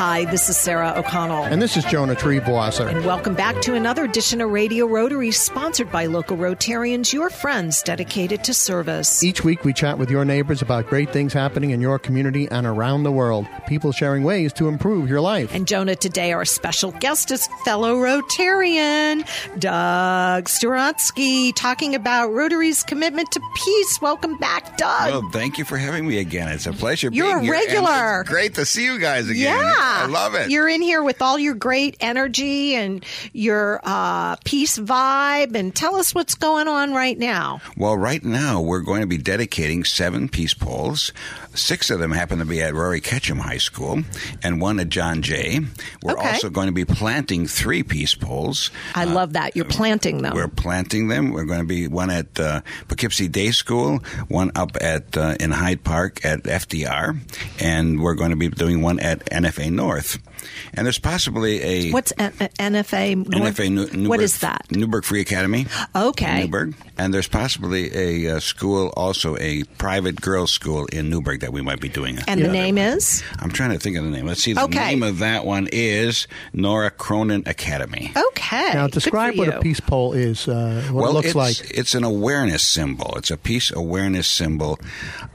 [0.00, 1.44] Hi, this is Sarah O'Connell.
[1.44, 2.88] And this is Jonah Triebwasser.
[2.88, 7.82] And welcome back to another edition of Radio Rotary, sponsored by local Rotarians, your friends
[7.82, 9.22] dedicated to service.
[9.22, 12.66] Each week we chat with your neighbors about great things happening in your community and
[12.66, 13.46] around the world.
[13.68, 15.54] People sharing ways to improve your life.
[15.54, 19.28] And Jonah, today our special guest is fellow Rotarian,
[19.58, 24.00] Doug Sturatsky, talking about Rotary's commitment to peace.
[24.00, 25.10] Welcome back, Doug.
[25.10, 26.48] Well, thank you for having me again.
[26.48, 27.52] It's a pleasure You're being a here.
[27.52, 28.20] and regular.
[28.22, 29.58] it's great to see you guys again.
[29.58, 30.50] Yeah, I love it.
[30.50, 35.54] You're in here with all your great energy and your uh, peace vibe.
[35.54, 37.60] And tell us what's going on right now.
[37.76, 41.12] well, right now we're going to be dedicating seven peace poles.
[41.54, 43.00] Six of them happen to be at Roy C.
[43.00, 44.02] Ketcham High School,
[44.42, 45.58] and one at John Jay.
[46.02, 46.28] We're Okay.
[46.30, 48.70] also going to be planting three peace poles.
[48.94, 50.34] I love that you're planting them.
[50.34, 51.32] We're planting them.
[51.32, 55.50] We're going to be one at uh, Poughkeepsie Day School, one up at uh, in
[55.50, 57.18] Hyde Park at FDR,
[57.58, 60.18] and we're going to be doing one at NFA North.
[60.74, 63.24] And there's possibly a What's N- NFA?
[63.26, 64.66] NFA New- Newburgh, what is that?
[64.70, 65.66] Newburgh Free Academy.
[65.94, 66.36] Okay.
[66.36, 66.74] in Newburgh.
[66.98, 67.94] And there's possibly
[68.26, 72.18] a uh, school, also a private girls' school in Newburgh that we might be doing.
[72.28, 73.22] And the name is?
[73.38, 74.26] I'm trying to think of the name.
[74.26, 74.52] Let's see.
[74.52, 74.88] The Okay.
[74.90, 78.12] name of that one is Nora Cronin Academy.
[78.16, 78.70] Okay.
[78.74, 81.56] Now, describe what a peace pole is, uh, what it looks it's, like.
[81.70, 83.14] It's an awareness symbol.
[83.16, 84.78] It's a peace awareness symbol.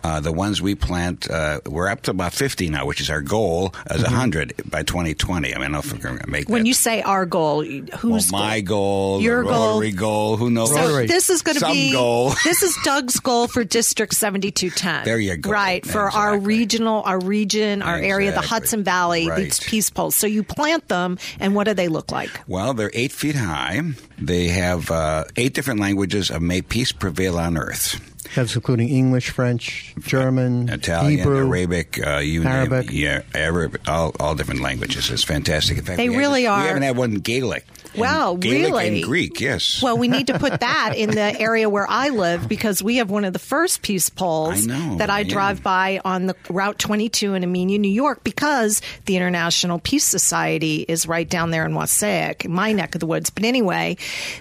[0.04, 3.22] Uh, the ones we plant, uh, we're up to about 50 now, which is our
[3.22, 5.54] goal as a 100 by 2020.
[5.54, 6.48] I mean, I don't know if we're going to make.
[6.48, 6.68] When that.
[6.68, 9.74] you say our goal, well, who's my goal, Your goal.
[9.74, 10.70] Rotary goal, who knows?
[10.70, 11.08] So Rotary.
[11.08, 12.30] this is going to Some be goal.
[12.46, 15.04] this is Doug's goal for District 7210.
[15.04, 15.50] There you go.
[15.50, 19.44] Right, for our regional, our region, our area, the Hudson Valley, Right.
[19.44, 20.16] these peace poles.
[20.16, 22.30] So you plant them, and what do they look like?
[22.48, 23.82] Well, they're eight feet high.
[24.18, 28.00] They have uh, eight different languages of "May peace prevail on earth."
[28.36, 31.48] That's including English, French, German, Italian, Hebrew.
[31.48, 32.90] Arabic, uh, you Arabic.
[32.90, 35.10] name yeah, Arabic, all, all different languages.
[35.10, 35.78] It's fantastic.
[35.78, 36.62] In fact, They we have- really are.
[36.62, 37.66] We haven't had one Gaelic.
[37.94, 38.98] And Wow, Gaelic really?
[39.00, 39.82] And Greek, yes.
[39.82, 43.10] Well, we need to put that in the area where I live because we have
[43.10, 45.34] one of the first peace poles I know, that I yeah.
[45.34, 50.84] drive by on the Route 22 in Amenia, New York, because the International Peace Society
[50.90, 53.30] is right down there in Wassaic, my neck of the woods.
[53.30, 53.96] But anyway,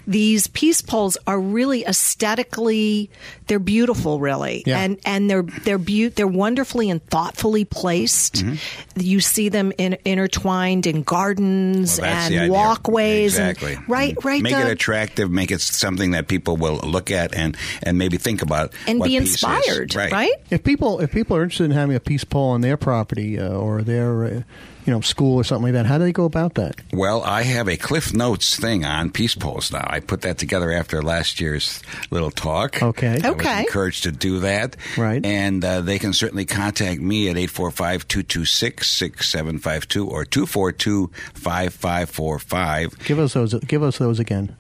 [0.05, 3.09] these peace poles are really aesthetically
[3.47, 4.81] they're beautiful, really, Yeah.
[4.81, 8.37] and and they're they're beau- they're wonderfully and thoughtfully placed.
[8.37, 8.55] Mm-hmm.
[9.01, 13.75] You see them in, intertwined in gardens Well, and walkways, Exactly.
[13.75, 14.67] and right, right, Make Doug?
[14.67, 15.31] it attractive.
[15.31, 19.07] Make it something that people will look at and, and maybe think about and what
[19.09, 20.13] be inspired, Right.
[20.13, 20.33] right?
[20.51, 23.49] If people if people are interested in having a peace pole on their property uh,
[23.49, 24.43] or their uh,
[24.87, 26.77] you know school or something like that, how do they go about that?
[26.93, 29.85] Well, I have a Cliff Notes thing on peace poles now.
[29.89, 32.83] I put that together after last year's little talk.
[32.83, 33.21] Okay.
[33.23, 33.61] I was Okay.
[33.61, 34.77] encouraged to do that.
[34.97, 35.25] Right.
[35.25, 43.05] And uh, they can certainly contact me at 845-226-6752 or 242-5545.
[43.05, 43.55] Give us those.
[43.55, 44.55] Give us those again.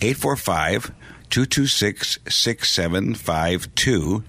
[0.00, 0.92] 845
[1.30, 4.22] 226 6752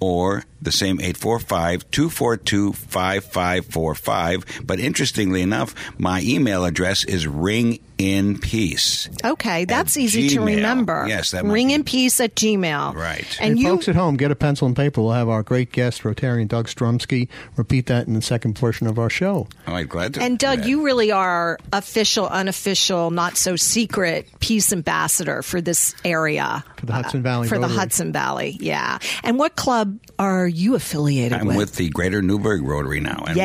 [0.00, 4.62] or the same 845 242 5545.
[4.64, 9.08] But interestingly enough, my email address is ring in peace.
[9.24, 11.04] Okay, that's At easy to remember.
[11.06, 12.94] Yes, that ring in peace at Gmail.
[12.94, 13.24] Right.
[13.40, 15.00] And, And, you, folks at home, get a pencil and paper.
[15.00, 18.98] We'll have our great guest, Rotarian Doug Strumsky, repeat that in the second portion of
[18.98, 19.46] our show.
[19.66, 20.22] Oh, I'm glad to.
[20.22, 20.68] and Doug, that.
[20.68, 26.64] you really are official, unofficial, not so secret peace ambassador for this area.
[26.76, 28.98] For the Hudson uh, Valley For the Hudson Valley, yeah.
[29.22, 31.56] And what club are you affiliated I'm with?
[31.56, 33.42] with the Greater Newburgh Rotary now, and Yay.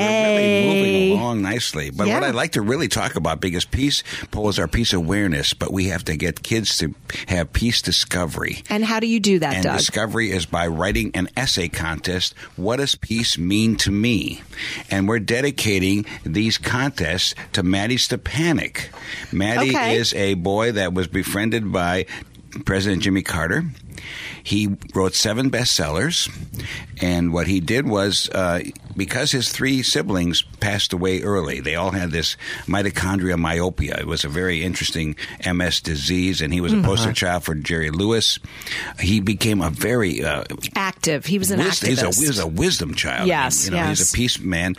[0.68, 1.90] we're really moving along nicely.
[1.90, 2.16] But Yeah.
[2.16, 5.86] what I'd like to really talk about, because peace poles are peace awareness, but we
[5.86, 6.94] have to get kids to
[7.28, 8.64] have peace discovery.
[8.70, 9.78] and how do you do that, And Doug?
[9.80, 12.34] discovery is by writing an essay contest.
[12.56, 14.42] What does peace mean to me?
[14.92, 18.90] And we're dedicating these contests to Mattie Stepanek.
[19.32, 19.96] Mattie Okay.
[19.96, 22.06] is a boy that was befriended by
[22.66, 23.66] President Jimmy Carter.
[24.44, 26.30] He wrote seven bestsellers,
[27.02, 28.62] and what he did was uh,
[28.98, 32.36] because his three siblings passed away early, they all had this
[32.66, 33.98] mitochondria myopia.
[34.00, 35.16] It was a very interesting
[35.46, 38.40] MS disease, and he was a poster child for Jerry Lewis.
[39.00, 40.44] He became a very uh,
[40.76, 41.26] Active.
[41.26, 42.22] He was an Wis- he's a, activist.
[42.22, 43.28] he was a wisdom child.
[43.28, 44.00] Yes, you know, yes.
[44.00, 44.76] he's a peace man,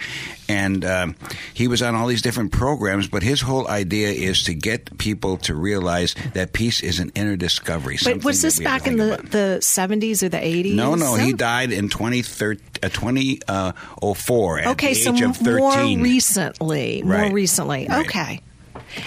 [0.50, 1.14] and um,
[1.54, 3.08] he was on all these different programs.
[3.08, 7.36] But his whole idea is to get people to realize that peace is an inner
[7.36, 7.98] discovery.
[8.02, 9.30] but was this back in the, about.
[9.30, 10.74] the 70s or the 80s?
[10.74, 15.98] No, no, he died in 2013, uh, 2004 at Okay, the so age of 13.
[15.98, 17.02] more recently.
[17.02, 17.86] More recently.
[17.88, 18.06] right.
[18.06, 18.40] Okay.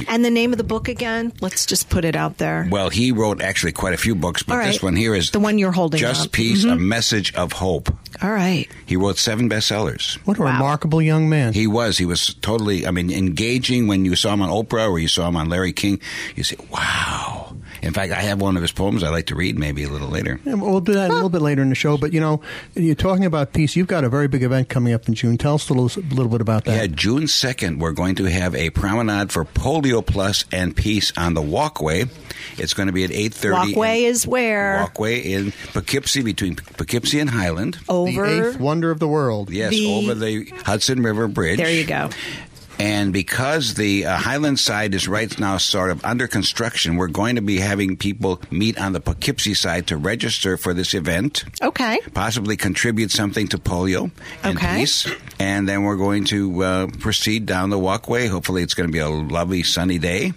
[0.08, 1.34] And the name of the book again?
[1.42, 2.68] Let's just put it out there.
[2.70, 4.68] Well, he wrote actually quite a few books, but All right.
[4.72, 6.32] this one here is The one you're holding Just up.
[6.32, 6.74] Peace, Mhm.
[6.74, 7.94] a message of hope.
[8.22, 8.68] All right.
[8.86, 10.18] He wrote seven bestsellers.
[10.26, 10.54] What a Wow.
[10.54, 11.54] remarkable young man.
[11.54, 11.98] He was.
[11.98, 15.28] He was totally, I mean, engaging when you saw him on Oprah or you saw
[15.28, 16.00] him on Larry King.
[16.36, 17.53] You say, wow.
[17.84, 20.08] In fact, I have one of his poems I'd like to read maybe a little
[20.08, 20.40] later.
[20.46, 21.98] Yeah, we'll do that a little bit later in the show.
[21.98, 22.42] But you know,
[22.76, 23.76] you're talking about peace.
[23.76, 25.38] You've got a very big event coming up in June.
[25.38, 26.94] Tell us a little, a little bit about Yeah, that.
[26.94, 31.42] June 2nd, we're going to have a promenade for Polio Plus and Peace on the
[31.42, 32.06] Walkway.
[32.58, 33.52] It's going to be at 8.30.
[33.52, 34.78] Walkway is where?
[34.80, 37.76] Walkway in Poughkeepsie, between Poughkeepsie and Highland.
[37.86, 38.26] the Over.
[38.50, 39.50] eighth wonder of the world.
[39.50, 41.58] Yes, The- over the Hudson River Bridge.
[41.58, 42.10] There you go.
[42.84, 47.38] And because the uh, Highland side is right now sort of under construction, we're going
[47.38, 52.00] to be having people meet on the Poughkeepsie side to register for this event, Okay.
[52.14, 54.12] possibly contribute something to polio
[54.44, 54.80] and Okay.
[54.80, 55.08] peace.
[55.40, 58.28] And then we're going to uh, proceed down the walkway.
[58.28, 60.34] Hopefully, it's going to be a lovely sunny day.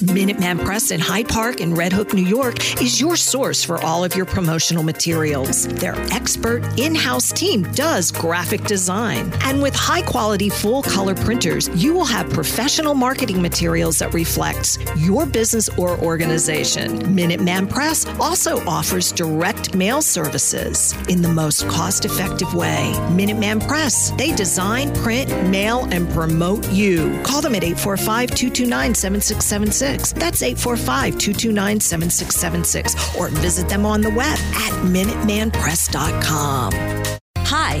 [0.00, 4.02] Minuteman Press in Hyde Park in Red Hook, New York is your source for all
[4.02, 5.68] of your promotional materials.
[5.68, 9.30] Their expert in house team does graphic design.
[9.42, 14.78] And with high quality full color printers, you will have professional marketing materials that reflects
[14.96, 17.02] your business or organization.
[17.14, 22.94] Minuteman Press also offers direct mail services in the most cost effective way.
[23.10, 27.20] Minuteman Press, they design, print, mail, and promote you.
[27.22, 29.89] Call them at 845 229 7676.
[29.98, 33.16] That's 845 229 7676.
[33.16, 36.72] Or visit them on the web at minutemanpress.com.
[37.38, 37.80] Hi,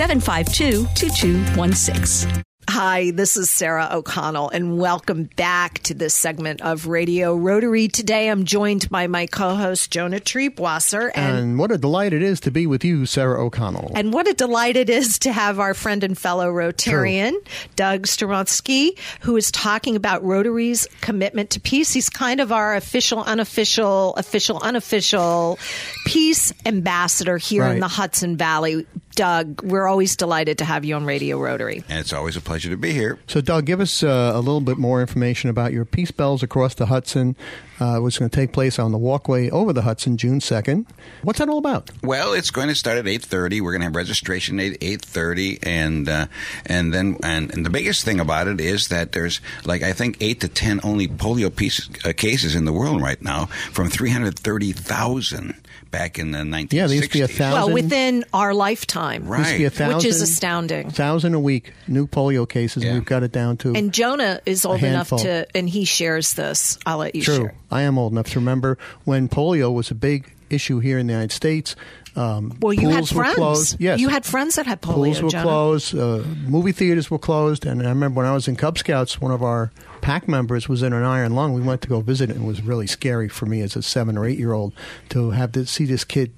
[0.01, 2.43] 752 2216.
[2.69, 7.87] Hi, this is Sarah O'Connell, and welcome back to this segment of Radio Rotary.
[7.87, 11.11] Today I'm joined by my co host, Jonah Triebwasser.
[11.13, 13.91] And, And what a delight it is to be with you, Sarah O'Connell.
[13.93, 17.33] and what a delight it is to have our friend and fellow Rotarian,
[17.75, 21.93] Doug Stromovsky, who is talking about Rotary's commitment to peace.
[21.93, 25.59] He's kind of our official, unofficial, official, unofficial
[26.07, 28.87] peace ambassador here in the Hudson Valley.
[29.15, 31.83] Doug, we're always delighted to have you on Radio Rotary.
[31.89, 33.19] And it's always a pleasure to be here.
[33.27, 36.75] So, Doug, give us uh, a little bit more information about your peace bells across
[36.75, 37.35] the Hudson.
[37.81, 40.85] uh, which is going to take place on the walkway over the Hudson June 2nd.
[41.23, 41.89] What's that all about?
[42.03, 43.59] Well, it's going to start at eight thirty.
[43.59, 46.27] We're going to have registration at eight thirty, and uh,
[46.67, 50.17] and then and, and the biggest thing about it is that there's like I think
[50.21, 54.11] eight to ten only polio piece, uh, cases in the world right now, from three
[54.11, 55.55] hundred thirty thousand
[55.91, 56.77] back in the nineteen.
[56.79, 57.53] Yeah, there used to be a thousand.
[57.53, 59.39] Well, within our lifetime, Right.
[59.39, 60.89] Used to be a thousand, which is astounding.
[60.89, 62.83] Thousand a week new polio cases.
[62.83, 62.93] Yeah.
[62.93, 66.79] We've got it down to And Jonah is old enough to, and he shares this.
[66.85, 67.35] I'll let you True.
[67.35, 67.55] share.
[67.69, 71.13] I am old enough to remember when polio was a big issue here in the
[71.13, 71.75] United States.
[72.15, 73.35] Um, Well, you had friends.
[73.35, 73.75] closed.
[73.79, 75.43] Yes, You had friends that had polio, Pools were Jonah.
[75.43, 75.95] closed.
[75.95, 77.65] Uh, movie theaters were closed.
[77.65, 80.83] And I remember when I was in Cub Scouts, one of our pack members was
[80.83, 81.53] in an iron lung.
[81.53, 83.81] We went to go visit it, and it was really scary for me as a
[83.81, 84.73] seven or eight year old
[85.09, 86.31] to have to see this kid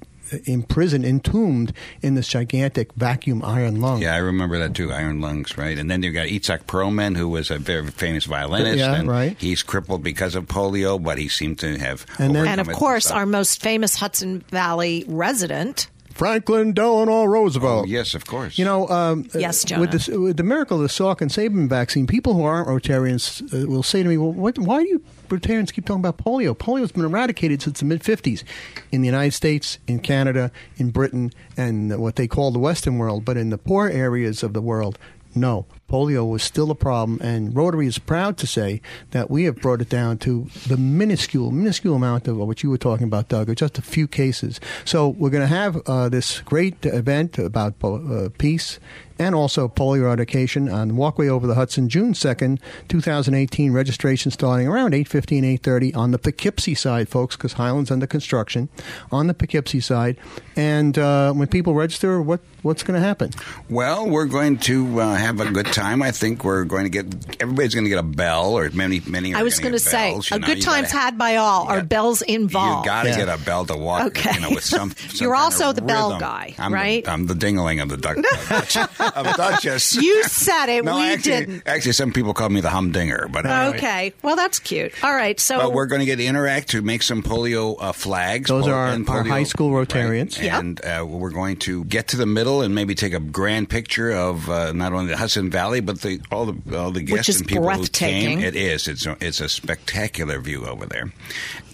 [0.46, 4.02] imprisoned, entombed in this gigantic vacuum iron lung.
[4.02, 4.92] Yeah, I remember that too.
[4.92, 5.78] Iron lungs, right?
[5.78, 8.78] And then you got Itzhak Perlman, who was a very famous violinist.
[8.78, 9.36] Yeah, and right.
[9.40, 12.06] He's crippled because of polio, but he seemed to have.
[12.20, 15.88] And then- And of course, our most famous Hudson Valley resident.
[16.14, 17.84] Franklin Delano Roosevelt.
[17.84, 18.58] Oh, yes, of course.
[18.58, 19.82] You know, um, Yes, uh, Jonah.
[19.82, 23.42] with, this, with the miracle of the Salk and Sabin vaccine, people who aren't Rotarians
[23.54, 26.56] uh, will say to me, "Well, what, why do you Rotarians keep talking about polio?
[26.56, 28.44] Polio's been eradicated since the mid '50s
[28.92, 33.26] in the United States, in Canada, in Britain, and what they call the Western world.
[33.26, 34.98] But in the poor areas of the world,
[35.36, 38.82] no." Polio was still a problem, and Rotary is proud to say
[39.12, 42.80] that we have brought it down to the minuscule, minuscule amount of what you were
[42.80, 44.60] talking about, Doug, or just a few cases.
[44.86, 48.80] So we're going to have uh, this great event about uh, peace
[49.20, 53.72] and also polio eradication on walkway over the Hudson, June 2nd, 2018.
[53.72, 58.70] Registration starting around 8.15, 8.30 on the Poughkeepsie side, folks, because Highland's under construction,
[59.12, 60.18] on the Poughkeepsie side.
[60.56, 63.32] And uh, when people register, what what's going to happen?
[63.70, 65.83] Well, we're going to uh, have a good time.
[65.84, 67.06] I think we're going to get
[67.42, 69.34] everybody's going to get a bell, or many many.
[69.34, 70.48] Are I was going to say, bells, a know.
[70.48, 71.64] good You time's gotta- had by all.
[71.66, 72.86] you Are got- bells involved?
[72.86, 73.18] You got to Yeah.
[73.18, 74.08] get a bell to walk.
[74.08, 74.34] Okay.
[74.36, 74.92] You know, with some.
[74.98, 76.20] some You're kind also of the bell rhythm.
[76.20, 77.08] guy, I'm the- right?
[77.08, 78.18] I'm the dingling of the duck.
[79.16, 79.96] of Duchess.
[79.96, 80.84] You said it.
[80.86, 81.64] no, we actually, didn't.
[81.66, 83.78] Actually, some people call me the humdinger, but anyway.
[83.78, 84.14] Okay.
[84.22, 84.92] Well, that's cute.
[85.04, 85.40] All right.
[85.40, 88.50] So But we're going to get Interact to make some polio uh, flags.
[88.50, 89.88] Those pol- are our- and our high school right.
[89.88, 90.42] Rotarians.
[90.42, 90.54] Yep.
[90.60, 94.12] And uh, we're going to get to the middle and maybe take a grand picture
[94.12, 97.48] of uh, not only the Hudson Valley, but the, all the all the guests and
[97.48, 98.40] people who came.
[98.40, 98.88] It is.
[98.88, 101.12] It's a, it's a spectacular view over there.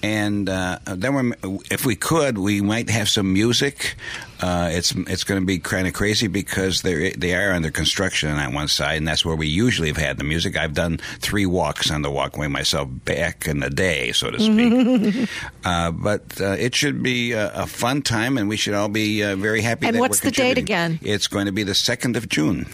[0.02, 3.96] And uh, then, we're, if we could, we might have some music.
[4.42, 8.30] Uh, it's it's going to be kind of crazy because they they are under construction
[8.30, 10.56] on that one side, and that's where we usually have had the music.
[10.56, 15.30] I've done three walks on the walkway myself back in the day, so to speak.
[15.66, 19.22] uh, but uh, it should be a, a fun time, and we should all be
[19.22, 19.88] uh, very happy.
[19.88, 21.00] And what's the date again?
[21.02, 22.68] It's going to be the second of June.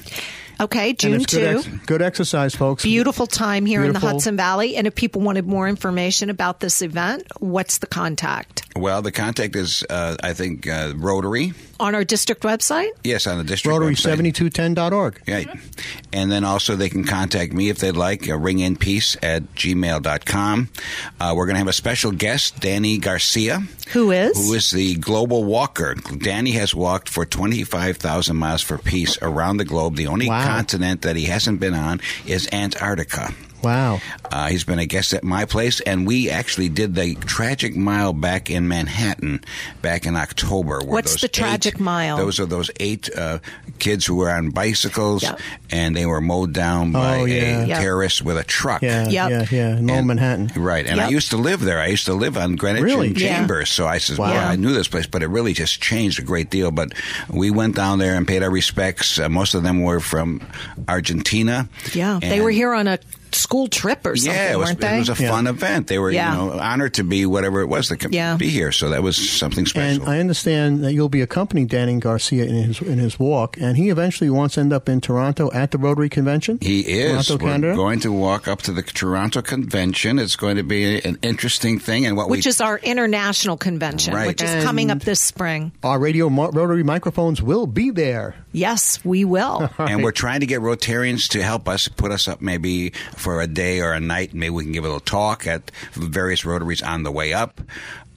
[0.60, 1.70] Okay, June it's good, two.
[1.70, 2.84] ex- good exercise, folks.
[2.84, 4.76] Beautiful time here in the Hudson Valley.
[4.76, 8.65] And if people wanted more information about this event, what's the contact?
[8.78, 11.54] Well, the contact is, uh, I think, uh, Rotary.
[11.80, 12.90] On our district website?
[13.06, 14.18] Yes, on the district website.
[14.18, 15.22] Rotary7210.org.
[15.26, 15.54] Yeah.
[16.12, 20.70] And then also they can contact me if they'd like, uh, ringinpeace at gmail.com.
[21.22, 23.62] Uh, we're going to have a special guest, Danny Garcia,
[23.94, 24.36] Who is?
[24.38, 25.96] who is the global walker.
[26.18, 29.96] Danny has walked for 25,000 miles for peace around the globe.
[29.96, 30.46] The only Wow.
[30.46, 33.34] continent that he hasn't been on is Antarctica.
[33.66, 34.00] Wow.
[34.32, 38.14] Uh, he's been a guest at my place, and we actually did the tragic mile
[38.14, 39.44] back in Manhattan
[39.82, 40.80] back in October.
[40.80, 42.18] where What's those the tragic eight- mile?
[42.18, 43.40] Those are those eight uh,
[43.80, 45.40] kids who were on bicycles, Yep.
[45.72, 47.64] and they were mowed down by Oh, yeah.
[47.64, 47.80] a Yep.
[47.80, 48.82] terrorist with a truck.
[48.82, 49.30] Yeah, Yep.
[49.32, 49.78] yeah, yeah.
[49.78, 50.52] In And- Manhattan.
[50.56, 51.80] Right, and I used to live there.
[51.80, 53.08] I used to live on Greenwich Really?
[53.10, 53.38] and Yeah.
[53.38, 54.32] Chambers, so I said, Wow.
[54.32, 56.94] "Well, I knew this place, but it really just changed a great deal." But
[57.30, 59.18] we went down there and paid our respects.
[59.20, 60.42] Uh, most of them were from
[60.88, 61.68] Argentina.
[61.94, 62.20] Yeah.
[62.22, 63.00] They were here on a
[63.36, 64.96] school trip or something, yeah, it was, weren't they?
[64.96, 65.30] it was a Yeah.
[65.30, 65.88] fun event.
[65.88, 66.32] They were, Yeah.
[66.32, 68.36] you know, honored to be whatever it was that could Yeah.
[68.38, 68.72] be here.
[68.72, 70.04] So that was something special.
[70.04, 73.78] And I understand that you'll be accompanying Danny Garcia in his in his walk, and
[73.78, 76.58] he eventually wants to end up in Toronto at the Rotary Convention.
[76.62, 77.28] he is.
[77.28, 77.76] Toronto, We're Canada.
[77.76, 80.20] going to walk up to the Toronto Convention.
[80.20, 84.14] It's going to be an interesting thing, and what which we is our international convention,
[84.14, 84.28] Right.
[84.28, 85.72] which is coming up this spring.
[85.84, 88.36] Our radio mo- Rotary microphones will be there.
[88.52, 89.70] Yes, we will.
[89.78, 92.94] and we're trying to get Rotarians to help us put us up maybe
[93.26, 94.36] for a day or a night.
[94.36, 97.60] Maybe we can give a little talk at various Rotaries on the way up.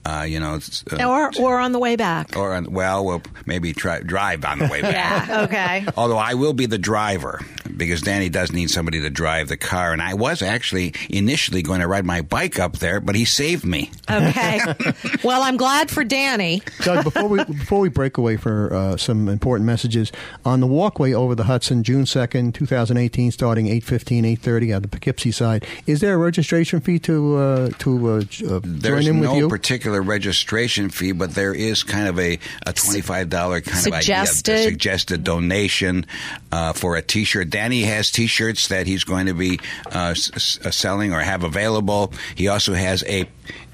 [0.05, 0.59] Uh, you know,
[0.93, 2.35] uh, or or on the way back.
[2.35, 5.27] or on, well, we'll maybe try drive on the way back.
[5.27, 5.41] Yeah.
[5.43, 5.85] Okay.
[5.97, 7.41] Although I will be the driver
[7.75, 9.93] because Danny does need somebody to drive the car.
[9.93, 13.65] And I was actually initially going to ride my bike up there, but he saved
[13.65, 13.91] me.
[14.09, 14.59] Okay.
[15.23, 16.61] well, I'm glad for Danny.
[16.81, 20.11] Doug, before we before we break away for uh, some important messages
[20.45, 24.81] on the walkway over the Hudson, June second, two thousand eighteen, starting 8.15, 8.30 on
[24.81, 25.65] the Poughkeepsie side.
[25.85, 29.49] Is there a registration fee to uh, to uh, uh, join in with no you?
[29.49, 34.51] particular registration fee, but there is kind of a, a twenty-five dollar kind Suggested.
[34.53, 36.05] of idea, suggested donation
[36.51, 37.49] uh, for a T-shirt.
[37.49, 40.31] Danny has T-shirts that he's going to be uh, s-
[40.65, 42.13] s- selling or have available.
[42.35, 43.27] He also has a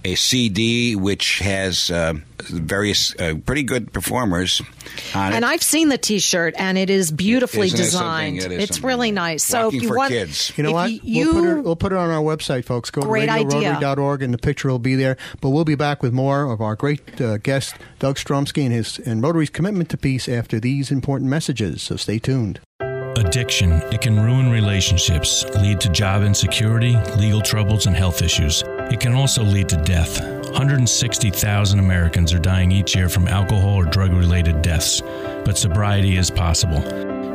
[0.06, 4.62] a CD which has uh, various uh, pretty good performers
[5.16, 5.36] on it.
[5.38, 8.36] And I've seen the T-shirt, and it is beautifully Isn't it something?
[8.36, 8.54] designed.
[8.54, 8.88] It is it's something.
[8.88, 9.44] really nice.
[9.44, 10.56] So if you for want, kids.
[10.56, 11.04] You know if what?
[11.04, 12.92] You, we'll, put it, we'll put it on our website, folks.
[12.92, 13.74] Go to Great idea.
[13.74, 15.18] radiorotary.org and the picture will be there.
[15.42, 19.00] But we'll be back with more of our great uh, guest, Doug Stromsky, and his
[19.00, 21.82] and Rotary's commitment to peace after these important messages.
[21.82, 22.60] So stay tuned.
[23.18, 23.82] Addiction.
[23.94, 28.62] It can ruin relationships, lead to job insecurity, legal troubles, and health issues.
[28.92, 30.22] It can also lead to death.
[30.50, 35.02] 160,000 Americans are dying each year from alcohol or drug related deaths,
[35.46, 36.82] but sobriety is possible.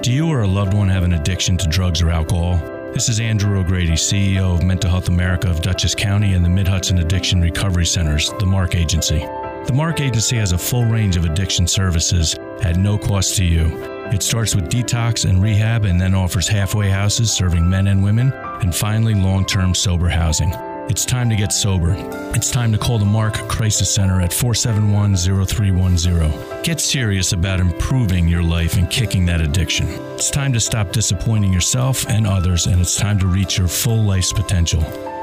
[0.03, 2.59] Do you or a loved one have an addiction to drugs or alcohol?
[2.93, 6.69] This is Andrew O'Grady, CEO of Mental Health America of Dutchess County and the Mid
[6.69, 9.19] Hudson Addiction Recovery Centers, the MARC Agency.
[9.19, 13.90] The MARC Agency has a full range of addiction services at no cost to you.
[14.13, 18.33] It starts with detox and rehab and then offers halfway houses serving men and women,
[18.61, 20.53] and finally long term sober housing.
[20.89, 21.95] It's time to get sober.
[22.35, 26.63] It's time to call the MARC Crisis Center at 471 0310.
[26.65, 29.87] Get serious about improving your life and kicking that addiction.
[30.15, 34.03] It's time to stop disappointing yourself and others, and it's time to reach your full
[34.03, 34.83] life's potential.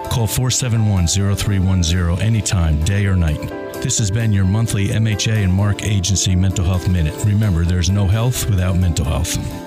[0.09, 3.39] Call 471 0310 anytime, day or night.
[3.81, 7.13] This has been your monthly MHA and MARC Agency Mental Health Minute.
[7.25, 9.66] Remember, there's no health without mental health.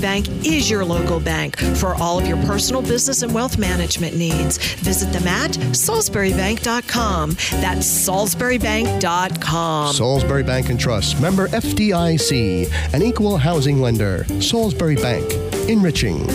[0.00, 4.58] Bank is your local bank for all of your personal business and wealth management needs.
[4.76, 7.30] Visit them at salisburybank.com.
[7.30, 9.94] That's salisburybank.com.
[9.94, 14.24] Salisbury Bank and Trust, member FDIC, an equal housing lender.
[14.40, 15.32] Salisbury Bank,
[15.68, 16.26] enriching.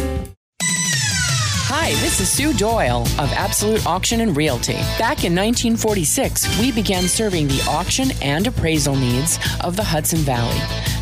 [1.76, 4.74] Hi, this is Sue Doyle of Absolute Auction and Realty.
[5.00, 10.60] Back in 1946, we began serving the auction and appraisal needs of the Hudson Valley.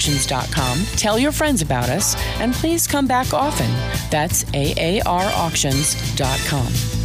[0.00, 3.70] aarauctions.com, tell your friends about us, and please come back often.
[4.10, 6.99] That's aarauctions.com.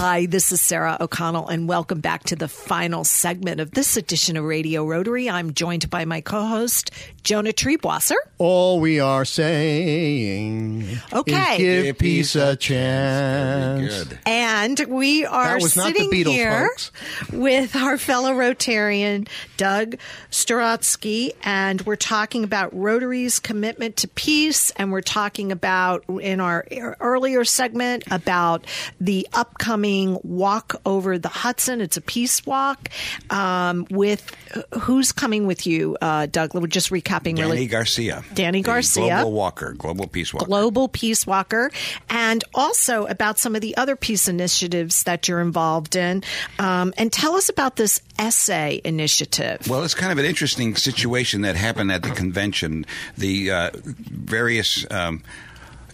[0.00, 4.38] Hi, this is Sarah O'Connell, and welcome back to the final segment of this edition
[4.38, 5.28] of Radio Rotary.
[5.28, 6.90] I'm joined by my co host,
[7.22, 8.14] Jonah Triebwasser.
[8.38, 11.52] All we are saying Okay.
[11.52, 14.04] is give Give peace a Very chance.
[14.04, 14.18] good.
[14.24, 16.92] And we are That was not the sitting Beatles, here folks.
[17.34, 19.96] with our fellow Rotarian, Doug
[20.30, 24.70] Storotsky, and we're talking about Rotary's commitment to peace.
[24.76, 26.64] And we're talking about, in our
[27.00, 28.64] earlier segment, about
[28.98, 29.89] the upcoming
[30.22, 31.80] walk over the Hudson.
[31.80, 32.88] It's a peace walk
[33.30, 34.34] um, with
[34.80, 36.54] who's coming with you, uh, Doug?
[36.54, 37.66] We're just recapping Danny really.
[37.66, 38.24] Garcia.
[38.34, 39.16] Danny Garcia.
[39.22, 40.46] Global Walker, Global Peace Walker.
[40.46, 41.70] Global Peace Walker,
[42.08, 46.22] and also about some of the other peace initiatives that you're involved in.
[46.58, 49.68] Um, and tell us about this essay initiative.
[49.68, 52.86] Well, it's kind of an interesting situation that happened at the convention.
[53.16, 55.22] The uh, various um,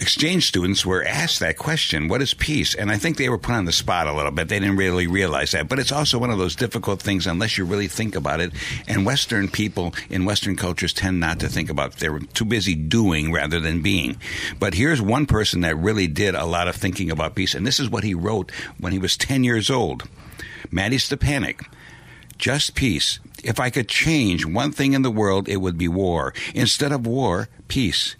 [0.01, 2.75] exchange students were asked that question what is peace?
[2.75, 4.49] And i think they were put on the spot a little bit.
[4.49, 5.69] They didn't really realize that.
[5.69, 8.53] But it's also one of those difficult things unless you really think about it.
[8.87, 12.75] And western people in western cultures tend not to think about it they're too busy
[12.75, 14.17] doing rather than being.
[14.59, 17.55] But here's one person that really did a lot of thinking about peace.
[17.55, 20.05] And this is what he wrote when he was 10 years old.
[20.71, 21.67] Mattie Stepanek
[22.39, 23.19] just peace.
[23.45, 26.35] If I could change one thing in the world, it would be war.
[26.55, 28.17] Instead of war, peace.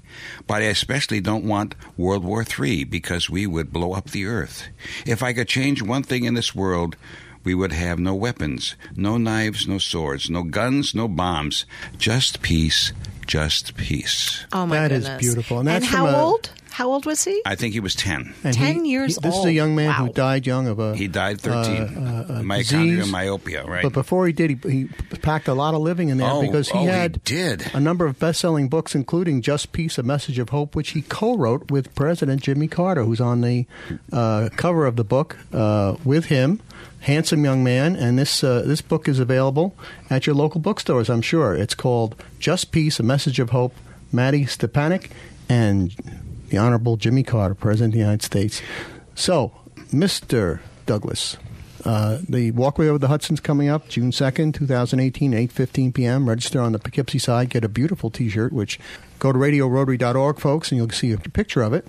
[0.47, 4.65] But I especially don't want World War III because we would blow up the earth.
[5.05, 6.97] If I could change one thing in this world,
[7.45, 11.65] we would have no weapons, no knives, no swords, no guns, no bombs.
[11.99, 12.93] Just peace,
[13.27, 14.45] just peace.
[14.53, 15.21] oh my That is goodness!
[15.21, 15.59] beautiful.
[15.61, 16.51] And that's how from a- old?
[16.77, 17.41] How old was he?
[17.47, 18.35] I think he was 10.
[18.45, 19.25] And 10 years old.
[19.25, 20.95] This is a young man who died young of a.
[20.95, 21.75] He died 13.
[21.75, 23.83] uh, uh, Myocardial myopia, right?
[23.83, 24.85] But before he did, he, he
[25.23, 27.65] packed a lot of living in there Oh, because he oh, he had did.
[27.73, 31.71] a number of best-selling books, including "Just Peace: A Message of Hope," which he co-wrote
[31.71, 33.65] with President Jimmy Carter, who's on the
[34.13, 36.61] uh, cover of the book uh, with him.
[37.01, 39.75] Handsome young man, and this uh, this book is available
[40.11, 41.09] at your local bookstores.
[41.09, 43.73] I'm sure it's called "Just Peace: A Message of Hope."
[44.13, 45.11] Mattie Stepanek
[45.49, 45.91] and
[46.49, 48.63] the Honorable Jimmy Carter, President of the United States.
[49.15, 49.53] So,
[49.93, 50.61] Mr.
[50.87, 51.37] Douglas,
[51.87, 56.29] uh, the Walkway Over the Hudson's coming up June 2nd, 2018, 8.15 p.m.
[56.29, 57.49] Register on the Poughkeepsie side.
[57.51, 58.81] Get a beautiful T-shirt, which
[59.21, 61.87] go to radiorotary.org, folks, and you'll see a picture of it.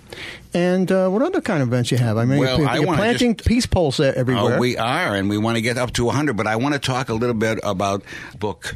[0.53, 2.15] And uh, what other kind of events you have?
[2.17, 4.57] I mean, Well, you're, you're wanna planting just- peace poles there everywhere.
[4.57, 6.38] Oh, we are, and we want to get up to 100.
[6.38, 8.03] But I want to talk a little bit about
[8.39, 8.75] book,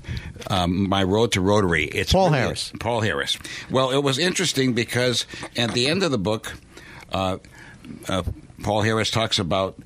[0.49, 1.85] um, My Road to Rotary.
[1.85, 2.71] It's Paul really- Harris.
[2.79, 3.37] Paul Harris.
[3.69, 6.51] Well, it was interesting because at the end of the book,
[7.13, 7.37] uh,
[8.09, 8.23] uh,
[8.63, 9.77] Paul Harris talks about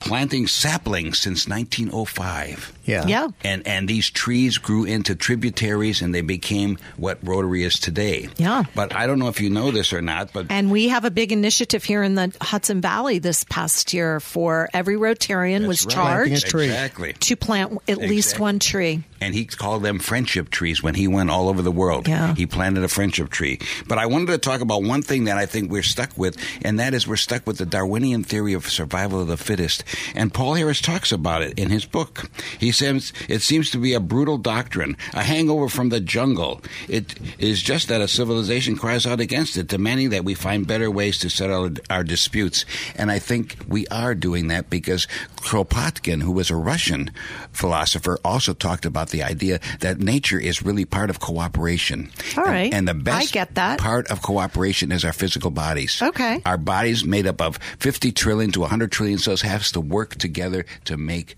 [0.00, 2.72] planting saplings since 1905.
[2.84, 3.06] yeah.
[3.06, 3.28] Yeah.
[3.44, 8.28] And and these trees grew into tributaries, and they became what Rotary is today.
[8.36, 8.64] Yeah.
[8.74, 11.10] But I don't know if you know this or not, but And we have a
[11.10, 15.94] big initiative here in the Hudson Valley this past year for every Rotarian was right.
[15.94, 16.54] Charged.
[16.54, 17.12] Exactly.
[17.12, 19.04] to plant at least one tree.
[19.20, 22.08] And he called them friendship trees when he went all over the world.
[22.08, 22.34] Yeah.
[22.34, 23.58] He planted a friendship tree.
[23.86, 26.78] But I wanted to talk about one thing that I think we're stuck with, and
[26.78, 29.84] that is we're stuck with the Darwinian theory of survival of the fittest.
[30.14, 32.30] And Paul Harris talks about it in his book.
[32.58, 36.60] He says it seems to be a brutal doctrine, a hangover from the jungle.
[36.88, 40.90] It is just that a civilization cries out against it, demanding that we find better
[40.90, 42.64] ways to settle our disputes.
[42.96, 45.06] And I think we are doing that because
[45.36, 47.10] Kropotkin, who was a Russian
[47.52, 52.10] philosopher, also talked about the idea that nature is really part of cooperation.
[52.36, 52.72] All And- right.
[52.74, 53.78] And, the I best get that.
[53.78, 56.00] part of cooperation is our physical bodies.
[56.02, 56.40] Okay.
[56.46, 60.64] Our bodies made up of 50 trillion to 100 trillion cells has to work together
[60.86, 61.36] to make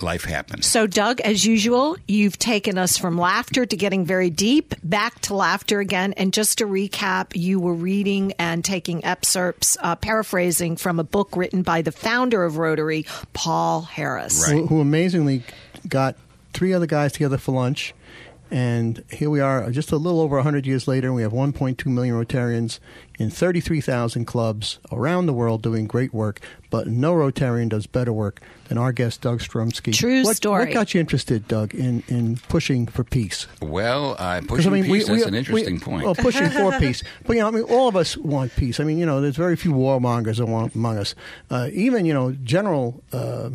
[0.00, 0.62] life happen.
[0.62, 5.34] So, Doug, as usual, you've taken us from laughter to getting very deep, back to
[5.34, 6.14] laughter again.
[6.14, 11.36] And just to recap, you were reading and taking excerpts, uh, paraphrasing from a book
[11.36, 14.42] written by the founder of Rotary, Paul Harris.
[14.48, 14.60] Right.
[14.60, 15.42] who, who amazingly
[15.86, 16.16] got
[16.54, 17.94] three other guys together for lunch.
[18.50, 21.86] And here we are, just a little over 100 years later, and we have 1.2
[21.86, 22.78] million Rotarians
[23.18, 26.40] in 33,000 clubs around the world doing great work.
[26.70, 29.94] But no Rotarian does better work than our guest, Doug Strumsky.
[29.94, 30.66] True what, story.
[30.66, 33.46] What got you interested, Doug, in, in pushing for peace?
[33.60, 36.04] Well, uh, 'Cause, pushing peace, that's an interesting point.
[36.04, 37.02] Well, pushing for peace.
[37.26, 38.78] But, you know, I mean, all of us want peace.
[38.78, 41.14] I mean, you know, there's very few warmongers among us.
[41.50, 43.50] Uh, even, you know, General uh,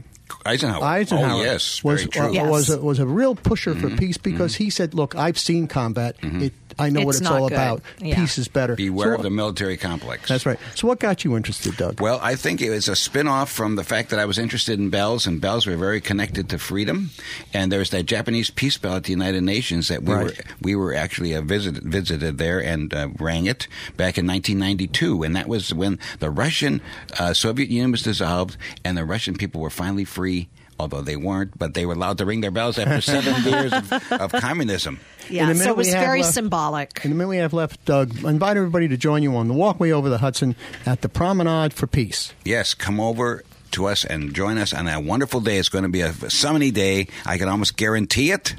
[0.45, 0.83] Eisenhower.
[0.83, 1.83] Eisenhower Oh, yes.
[1.83, 2.21] was very true.
[2.21, 2.29] Mm-hmm.
[2.29, 2.49] uh, Yes.
[2.49, 6.15] was a, was a real pusher for peace because he said, "Look, I've seen combat.
[6.21, 7.53] It, I know what It's it's all good.
[7.53, 7.81] about.
[8.01, 8.15] Yeah.
[8.15, 10.29] Peace is better." Beware So- of the military complex.
[10.29, 10.59] That's right.
[10.75, 11.99] So, what got you interested, Doug?
[12.01, 14.79] Well, I think it was a spin off from the fact that I was interested
[14.79, 17.11] in bells, and bells were very connected to freedom.
[17.53, 20.25] And there's that Japanese peace bell at the United Nations that we Right.
[20.25, 25.23] were we were actually uh, visited visited there and uh, rang it back in 1992,
[25.23, 26.81] and that was when the Russian
[27.19, 30.47] uh, Soviet Union was dissolved, and the Russian people were finally free.
[30.79, 33.91] Although they weren't, but they were allowed to ring their bells after seven years of,
[34.13, 34.99] of communism.
[35.29, 37.01] Yeah, so it was very left- symbolic.
[37.03, 39.91] In the minute we have left, Doug, invite everybody to join you on the walkway
[39.91, 42.33] over the Hudson at the Promenade for Peace.
[42.45, 45.57] Yes, come over to us and join us on a wonderful day.
[45.57, 47.07] It's going to be a sunny day.
[47.25, 48.55] I can almost guarantee it.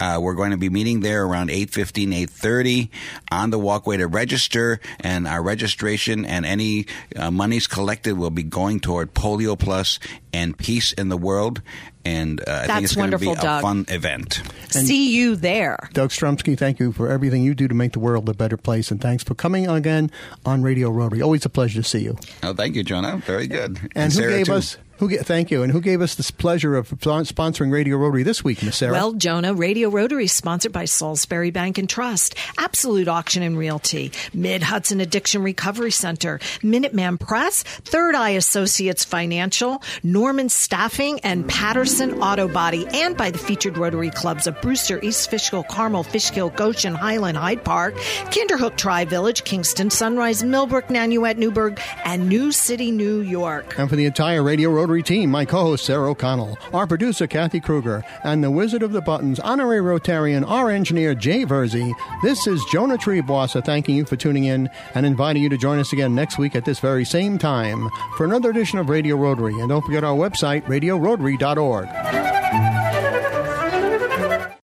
[0.00, 2.88] Uh, we're going to be meeting there around 8.15, 8.30
[3.30, 8.42] on the walkway to register, and our registration and any uh, monies collected will be
[8.42, 9.98] going toward Polio Plus
[10.32, 11.62] and Peace in the World.
[12.06, 13.62] And uh, I think That's it's going to be wonderful, a Doug.
[13.62, 14.40] fun event.
[14.70, 15.88] See you there.
[15.92, 18.92] Doug Strumsky, thank you for everything you do to make the world a better place,
[18.92, 20.10] and thanks for coming again
[20.44, 21.20] on Radio Rotary.
[21.20, 22.16] Always a pleasure to see you.
[22.44, 23.16] Oh, thank you, Jonah.
[23.16, 23.80] Very good.
[23.96, 24.52] And, who Sarah, gave too.
[24.54, 24.78] us?
[24.98, 28.42] Who ga- thank you, and who gave us this pleasure of sponsoring Radio Rotary this
[28.42, 28.92] week, Miss Sarah?
[28.92, 34.10] Well, Jonah, Radio Rotary is sponsored by Salisbury Bank and Trust, Absolute Auction and Realty,
[34.32, 42.22] Mid Hudson Addiction Recovery Center, Minuteman Press, Third Eye Associates Financial, Norman Staffing, and Patterson
[42.22, 46.94] Auto Body, and by the featured Rotary clubs of Brewster, East Fishkill, Carmel, Fishkill, Goshen,
[46.94, 47.94] Highland, Hyde Park,
[48.30, 53.78] Kinderhook Tri Village, Kingston, Sunrise, Millbrook, Nanuet, Newburgh, and New City, New York.
[53.78, 58.04] And for the entire Radio Rotary team, my co-host Sarah O'Connell, our producer Kathy Kruger,
[58.22, 62.96] and the Wizard of the Buttons, honorary Rotarian, our engineer Jay Verzi, this is Jonah
[62.96, 66.54] Triebwasser thanking you for tuning in and inviting you to join us again next week
[66.54, 69.58] at this very same time for another edition of Radio Rotary.
[69.58, 72.35] And don't forget our website, radiorotary.org.